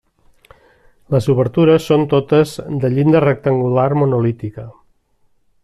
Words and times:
Les 1.15 1.27
obertures 1.33 1.85
són 1.91 2.05
totes 2.13 2.55
de 2.85 2.91
llinda 2.95 3.23
rectangular 3.27 3.87
monolítica. 4.05 4.67